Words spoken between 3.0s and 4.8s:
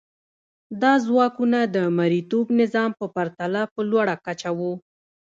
پرتله په لوړه کچه وو.